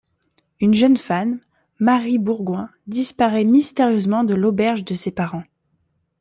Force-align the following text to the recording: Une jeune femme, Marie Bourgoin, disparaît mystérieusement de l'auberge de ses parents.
Une 0.59 0.73
jeune 0.73 0.97
femme, 0.97 1.41
Marie 1.77 2.17
Bourgoin, 2.17 2.71
disparaît 2.87 3.43
mystérieusement 3.43 4.23
de 4.23 4.33
l'auberge 4.33 4.83
de 4.83 4.95
ses 4.95 5.11
parents. 5.11 5.43